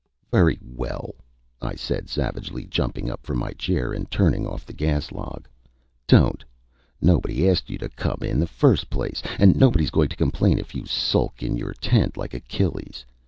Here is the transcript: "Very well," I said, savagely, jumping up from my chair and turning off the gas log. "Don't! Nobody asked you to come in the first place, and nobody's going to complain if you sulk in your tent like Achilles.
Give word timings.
"Very 0.31 0.57
well," 0.63 1.13
I 1.61 1.75
said, 1.75 2.09
savagely, 2.09 2.65
jumping 2.65 3.07
up 3.07 3.23
from 3.23 3.37
my 3.37 3.51
chair 3.51 3.93
and 3.93 4.09
turning 4.09 4.47
off 4.47 4.65
the 4.65 4.73
gas 4.73 5.11
log. 5.11 5.47
"Don't! 6.07 6.43
Nobody 6.99 7.47
asked 7.47 7.69
you 7.69 7.77
to 7.77 7.89
come 7.89 8.17
in 8.23 8.39
the 8.39 8.47
first 8.47 8.89
place, 8.89 9.21
and 9.37 9.55
nobody's 9.55 9.91
going 9.91 10.09
to 10.09 10.15
complain 10.15 10.57
if 10.57 10.73
you 10.73 10.87
sulk 10.87 11.43
in 11.43 11.55
your 11.55 11.73
tent 11.75 12.17
like 12.17 12.33
Achilles. 12.33 13.05